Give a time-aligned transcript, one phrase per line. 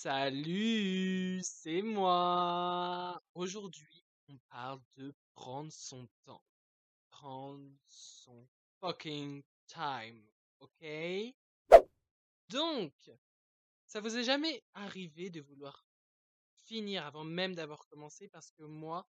[0.00, 3.20] Salut, c'est moi.
[3.34, 6.44] Aujourd'hui, on parle de prendre son temps.
[7.10, 8.46] Prendre son
[8.78, 10.24] fucking time,
[10.60, 10.86] ok?
[12.48, 12.92] Donc,
[13.88, 15.84] ça vous est jamais arrivé de vouloir
[16.64, 18.28] finir avant même d'avoir commencé?
[18.28, 19.04] Parce que moi,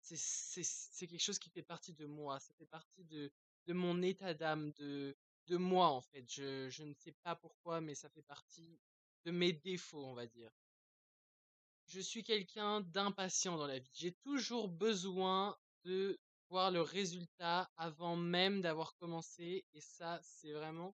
[0.00, 3.30] c'est quelque chose qui fait partie de moi, ça fait partie de
[3.68, 5.14] mon état d'âme, de
[5.50, 6.24] moi en fait.
[6.30, 8.80] Je ne sais pas pourquoi, mais ça fait partie
[9.26, 10.50] de mes défauts, on va dire.
[11.88, 13.90] Je suis quelqu'un d'impatient dans la vie.
[13.92, 19.64] J'ai toujours besoin de voir le résultat avant même d'avoir commencé.
[19.74, 20.94] Et ça, c'est vraiment...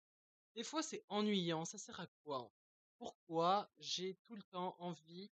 [0.56, 1.64] Des fois, c'est ennuyant.
[1.64, 2.52] Ça sert à quoi
[2.98, 5.32] Pourquoi j'ai tout le temps envie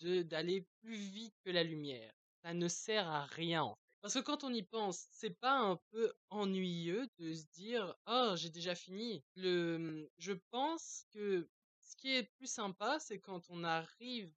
[0.00, 2.12] d'aller plus vite que la lumière?
[2.42, 3.74] Ça ne sert à rien.
[4.02, 8.34] Parce que quand on y pense, c'est pas un peu ennuyeux de se dire oh
[8.36, 9.24] j'ai déjà fini.
[9.34, 11.48] Le, je pense que
[11.88, 14.32] ce qui est plus sympa, c'est quand on arrive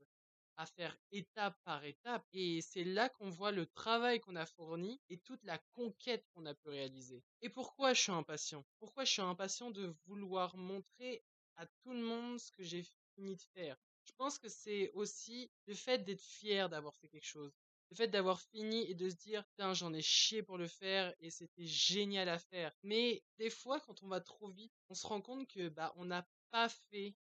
[0.58, 5.02] à faire étape par étape et c'est là qu'on voit le travail qu'on a fourni
[5.10, 7.24] et toute la conquête qu'on a pu réaliser.
[7.42, 8.64] Et pourquoi je suis impatient?
[8.80, 11.24] Pourquoi je suis impatient de vouloir montrer
[11.56, 12.84] à tout le monde ce que j'ai
[13.16, 13.78] fini de faire?
[14.06, 17.54] Je pense que c'est aussi le fait d'être fier d'avoir fait quelque chose.
[17.92, 21.14] Le fait d'avoir fini et de se dire, putain, j'en ai chié pour le faire
[21.20, 22.72] et c'était génial à faire.
[22.84, 26.06] Mais des fois, quand on va trop vite, on se rend compte que, bah, on
[26.06, 27.16] n'a pas fait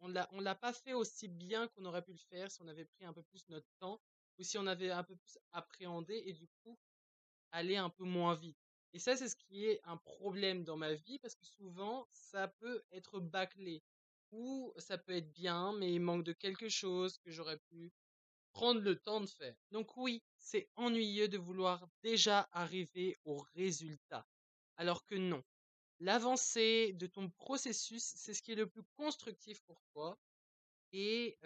[0.00, 2.68] on l'a on l'a pas fait aussi bien qu'on aurait pu le faire si on
[2.68, 4.00] avait pris un peu plus notre temps
[4.38, 6.78] ou si on avait un peu plus appréhendé et du coup
[7.52, 8.58] aller un peu moins vite.
[8.92, 12.48] Et ça c'est ce qui est un problème dans ma vie parce que souvent ça
[12.48, 13.82] peut être bâclé
[14.32, 17.92] ou ça peut être bien mais il manque de quelque chose que j'aurais pu
[18.60, 19.56] prendre le temps de faire.
[19.70, 24.26] Donc oui, c'est ennuyeux de vouloir déjà arriver au résultat
[24.76, 25.42] alors que non
[26.00, 30.18] l'avancée de ton processus, c'est ce qui est le plus constructif pour toi.
[30.92, 31.38] Et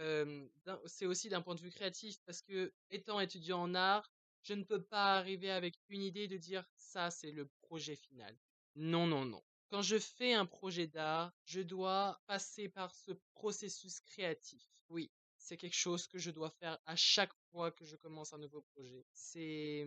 [0.86, 4.10] c'est aussi d'un point de vue créatif, parce que étant étudiant en art,
[4.42, 8.36] je ne peux pas arriver avec une idée de dire ça, c'est le projet final.
[8.74, 9.42] Non, non, non.
[9.70, 14.62] Quand je fais un projet d'art, je dois passer par ce processus créatif.
[14.88, 15.10] Oui,
[15.44, 18.62] c'est quelque chose que je dois faire à chaque fois que je commence un nouveau
[18.74, 19.04] projet.
[19.12, 19.86] C'est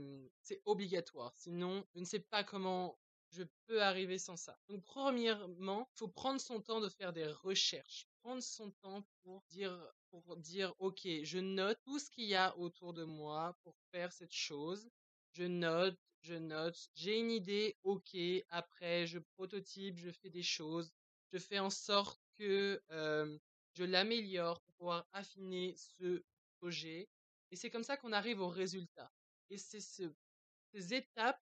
[0.66, 1.34] obligatoire.
[1.35, 3.00] Sinon, je ne sais pas comment
[3.31, 4.57] je peux arriver sans ça.
[4.69, 9.44] Donc premièrement, il faut prendre son temps de faire des recherches, prendre son temps pour
[9.50, 9.75] dire
[10.12, 14.13] pour dire OK, je note tout ce qu'il y a autour de moi pour faire
[14.13, 14.88] cette chose.
[15.34, 18.16] Je note, je note, j'ai une idée, OK,
[18.50, 20.91] après je prototype, je fais des choses,
[21.34, 22.81] je fais en sorte que
[23.77, 26.23] je l'améliore pour pouvoir affiner ce
[26.59, 27.07] projet
[27.51, 29.11] et c'est comme ça qu'on arrive au résultat.
[29.51, 30.11] Et c'est ce,
[30.73, 31.39] ces étapes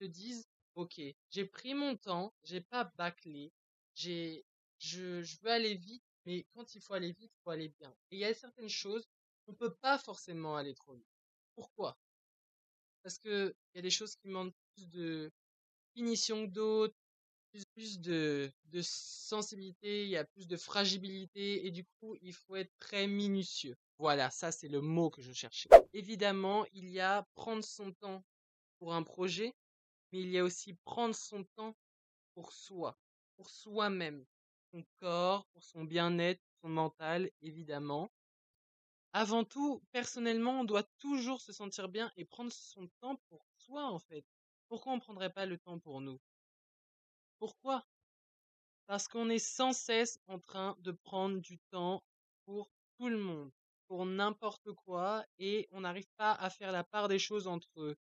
[0.00, 1.00] te disent OK,
[1.30, 3.52] j'ai pris mon temps, j'ai pas bâclé,
[3.94, 4.44] j'ai,
[4.78, 7.90] je, veux aller vite, mais quand il faut aller vite, il faut aller bien.
[8.10, 9.08] Et il y a certaines choses,
[9.46, 11.06] on peut pas forcément aller trop vite.
[11.54, 11.96] Pourquoi?
[13.04, 15.30] Parce que il y a des choses qui demandent plus de
[15.94, 16.97] finition que d'autres,
[17.74, 22.56] plus, de, de sensibilité, il y a plus de fragilité, et du coup, il faut
[22.56, 23.76] être très minutieux.
[23.98, 25.68] Voilà, ça c'est le mot que je cherchais.
[25.92, 28.22] Évidemment, il y a prendre son temps
[28.78, 29.52] pour un projet,
[30.12, 31.74] mais il y a aussi prendre son temps
[32.34, 32.98] pour soi,
[33.36, 34.24] pour soi-même,
[34.72, 38.10] son corps, pour son bien-être, son mental, évidemment.
[39.12, 43.84] Avant tout, personnellement, on doit toujours se sentir bien et prendre son temps pour soi,
[43.84, 44.24] en fait.
[44.68, 46.18] Pourquoi on ne prendrait pas le temps pour nous?
[47.40, 47.84] Pourquoi?
[48.86, 52.02] Parce qu'on est sans cesse en train de prendre du temps
[52.44, 53.52] pour tout le monde,
[53.86, 57.96] pour n'importe quoi, et on n'arrive pas à faire la part des choses entre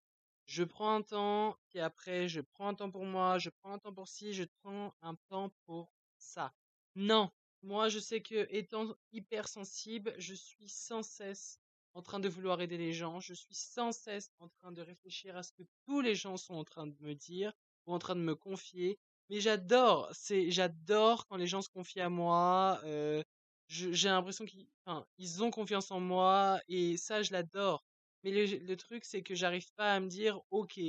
[0.47, 3.79] je prends un temps, puis après je prends un temps pour moi, je prends un
[3.79, 6.53] temps pour ci, je prends un temps pour ça.
[6.96, 7.31] Non,
[7.63, 11.59] moi je sais que étant hypersensible, je suis sans cesse
[11.96, 15.35] en train de vouloir aider les gens, je suis sans cesse en train de réfléchir
[15.38, 17.53] à ce que tous les gens sont en train de me dire
[17.88, 19.00] ou en train de me confier.
[19.29, 22.79] Mais j'adore, c'est j'adore quand les gens se confient à moi.
[22.83, 23.23] Euh,
[23.67, 27.83] j'ai l'impression qu'ils, enfin, ils ont confiance en moi et ça je l'adore.
[28.23, 30.79] Mais le, truc, c'est que j'arrive pas à me dire, ok,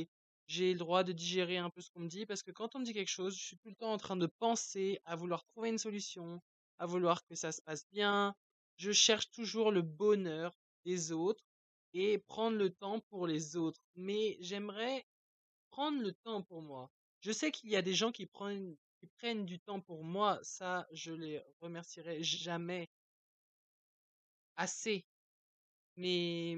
[0.46, 2.78] j'ai le droit de digérer un peu ce qu'on me dit, parce que quand on
[2.78, 5.44] me dit quelque chose, je suis tout le temps en train de penser à vouloir
[5.44, 6.40] trouver une solution,
[6.78, 8.34] à vouloir que ça se passe bien.
[8.78, 10.56] Je cherche toujours le bonheur
[10.86, 11.44] des autres
[11.92, 13.80] et prendre le temps pour les autres.
[13.96, 15.04] Mais j'aimerais
[15.70, 16.90] prendre le temps pour moi.
[17.26, 18.76] Je sais qu'il y a des gens qui prennent,
[19.46, 20.38] du temps pour moi.
[20.44, 22.88] Ça, je les remercierai jamais
[24.54, 25.04] assez.
[25.96, 26.56] Mais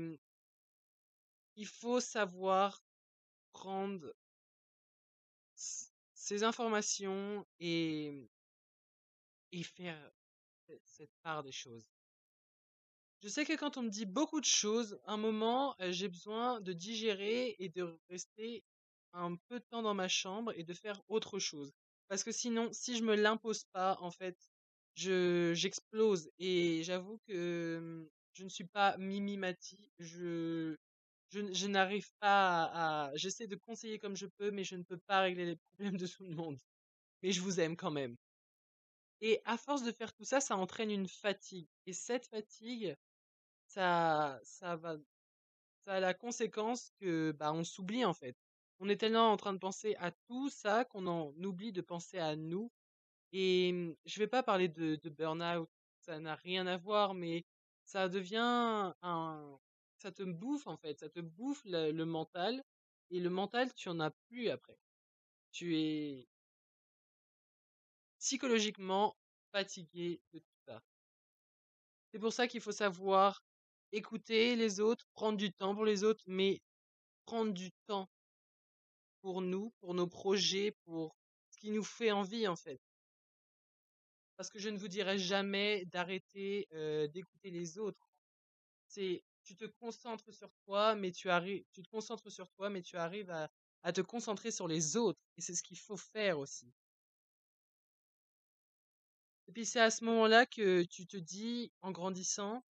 [1.56, 2.82] il faut savoir
[3.53, 4.12] prendre
[5.55, 8.29] ces informations et,
[9.53, 10.12] et faire
[10.85, 11.87] cette part des choses.
[13.23, 16.75] Je sais que quand on me dit beaucoup de choses, un moment, j'ai besoin de
[16.75, 18.62] digérer et de rester
[19.12, 21.72] un peu de temps dans ma chambre et de faire autre chose.
[22.08, 24.37] Parce que sinon, si je me l'impose pas, en fait,
[24.94, 30.76] je j'explose et j'avoue que mmh, je ne suis pas mimimati, je
[31.31, 32.64] je, je n'arrive pas
[33.08, 35.96] à, j'essaie de conseiller comme je peux, mais je ne peux pas régler les problèmes
[35.99, 36.58] de tout le monde.
[37.22, 38.16] Mais je vous aime quand même.
[39.20, 41.69] Et à force de faire tout ça, ça entraîne une fatigue.
[41.87, 42.96] Et cette fatigue,
[43.66, 44.96] ça, ça va,
[45.87, 48.37] ça a la conséquence que, bah, on s'oublie en fait.
[48.80, 52.19] On est tellement en train de penser à tout ça qu'on en oublie de penser
[52.19, 52.70] à nous.
[53.32, 55.70] Et mmh, je vais pas parler de, de burn-out,
[56.00, 57.46] ça n'a rien à voir, mais
[57.84, 59.58] ça devient un,
[59.98, 62.62] ça te bouffe en fait, ça te bouffe le, le mental.
[63.10, 64.78] Et le mental, tu en as plus après.
[65.52, 66.28] Tu es
[68.20, 69.16] psychologiquement
[69.52, 70.81] fatigué de tout ça.
[72.12, 73.42] C'est pour ça qu'il faut savoir
[73.92, 76.60] écouter les autres, prendre du temps pour les autres, mais
[77.26, 78.08] prendre du temps
[79.20, 81.15] pour nous, pour nos projets, pour
[81.50, 82.81] ce qui nous fait envie en fait.
[84.37, 86.69] Parce que je ne vous dirai jamais d'arrêter
[87.12, 88.09] d'écouter les autres.
[88.87, 92.82] C'est tu te concentres sur toi, mais tu arrives, tu te concentres sur toi, mais
[92.82, 93.50] tu arrives à,
[93.82, 95.20] à te concentrer sur les autres.
[95.37, 96.70] Et c'est ce qu'il faut faire aussi.
[99.49, 102.62] Et puis c'est à ce moment-là que tu te dis, en grandissant,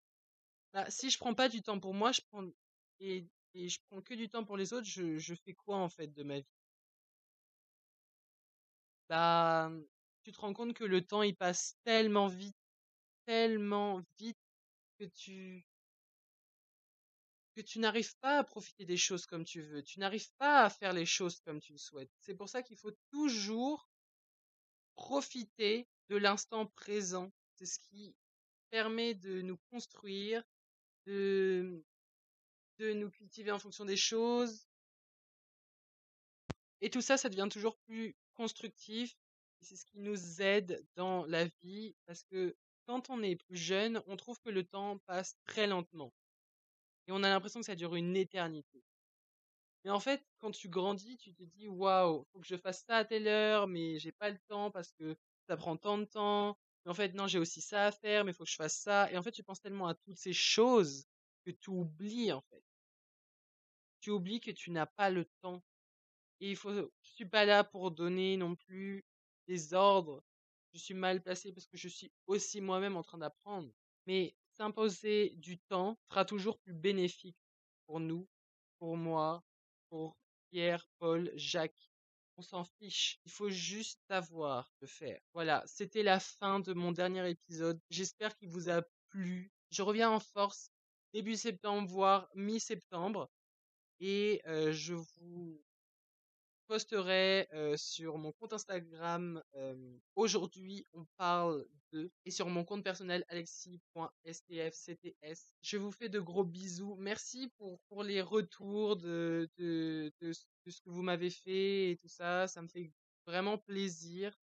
[0.75, 2.47] bah, si je prends pas du temps pour moi, je prends
[3.01, 6.09] et, et je prends que du temps pour les autres, je, fais quoi en fait
[6.09, 6.47] de ma vie?
[9.09, 9.71] Bah,
[10.23, 12.57] tu te rends compte que le temps il passe tellement vite,
[13.25, 14.39] tellement vite
[14.99, 15.65] que tu
[17.55, 20.71] que tu n'arrives pas à profiter des choses comme tu veux, tu n'arrives pas à
[20.71, 22.11] faire les choses comme tu le souhaites.
[22.21, 23.89] C'est pour ça qu'il faut toujours
[24.97, 27.33] profiter de l'instant présent.
[27.55, 28.15] C'est ce qui
[28.71, 30.43] permet de nous construire,
[31.07, 31.83] de,
[32.79, 34.67] de nous cultiver en fonction des choses.
[36.81, 39.17] Et tout ça, ça devient toujours plus constructif.
[39.63, 42.55] C'est ce qui nous aide dans la vie parce que
[42.87, 46.13] quand on est plus jeune, on trouve que le temps passe très lentement.
[47.09, 48.83] Et on a l'impression que ça dure une éternité.
[49.85, 52.99] Mais en fait, quand tu grandis, tu te dis waouh, faut que je fasse ça
[52.99, 55.17] à telle heure, mais j'ai pas le temps parce que
[55.49, 56.59] ça prend tant de temps.
[56.85, 59.11] Mais en fait, non, j'ai aussi ça à faire, mais faut que je fasse ça.
[59.13, 61.07] Et en fait, tu penses tellement à toutes ces choses
[61.45, 62.66] que tu oublies en fait.
[64.07, 65.65] Tu oublies que tu n'as pas le temps.
[66.39, 69.05] Et il faut, je suis pas là pour donner non plus
[69.49, 70.23] des ordres.
[70.73, 73.69] Je suis mal placé parce que je suis aussi moi-même en train d'apprendre.
[74.07, 77.37] Mais s'imposer du temps sera toujours plus bénéfique
[77.89, 78.29] pour nous,
[78.79, 79.43] pour moi,
[79.89, 80.17] pour
[80.53, 81.91] Pierre, Paul, Jacques.
[82.37, 83.19] On s'en fiche.
[83.25, 85.21] Il faut juste savoir le faire.
[85.35, 87.81] Voilà, c'était la fin de mon dernier épisode.
[87.91, 89.51] J'espère qu'il vous a plu.
[89.73, 90.71] Je reviens en force
[91.13, 93.29] début septembre, voire mi-septembre.
[94.01, 95.63] Et je vous
[96.67, 99.43] posterai sur mon compte Instagram
[100.17, 105.53] aujourd'hui on parle de et sur mon compte personnel alexis.stfcts.
[105.63, 106.97] Je vous fais de gros bisous.
[106.99, 112.09] Merci pour, pour les retours de, de, de, ce que vous m'avez fait et tout
[112.09, 112.49] ça.
[112.49, 112.91] Ça me fait
[113.27, 114.37] vraiment plaisir.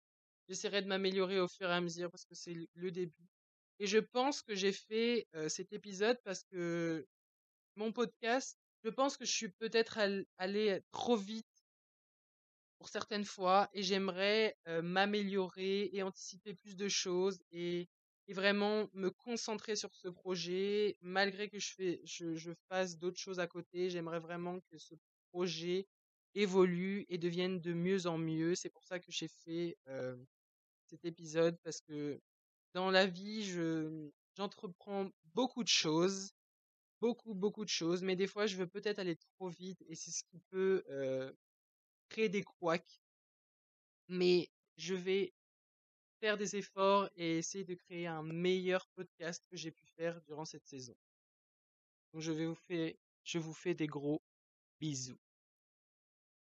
[0.47, 3.29] J'essaierai de m'améliorer au fur et à mesure parce que c'est le début.
[3.79, 7.07] Et je pense que j'ai fait cet épisode parce que
[7.75, 9.99] mon podcast, je pense que je suis peut-être
[10.37, 11.45] allé trop vite
[12.77, 17.87] pour certaines fois et j'aimerais m'améliorer et anticiper plus de choses et,
[18.29, 23.47] vraiment me concentrer sur ce projet malgré que je, fais, je, fasse d'autres choses à
[23.47, 23.89] côté.
[23.89, 24.95] J'aimerais vraiment que ce
[25.33, 25.85] projet
[26.33, 28.55] évolue et devienne de mieux en mieux.
[28.55, 29.77] C'est pour ça que j'ai fait
[30.85, 32.21] cet épisode parce que
[32.73, 36.31] dans la vie, je j'entreprends beaucoup de choses,
[37.01, 40.11] beaucoup beaucoup de choses, mais des fois je veux peut-être aller trop vite et c'est
[40.11, 41.31] ce qui peut euh,
[42.09, 43.01] créer des couacs.
[44.09, 45.33] Mais je vais
[46.21, 50.45] faire des efforts et essayer de créer un meilleur podcast que j'ai pu faire durant
[50.45, 50.95] cette saison.
[52.13, 52.93] Donc je vais vous faire,
[53.23, 54.21] je vous fais des gros
[54.79, 55.19] bisous.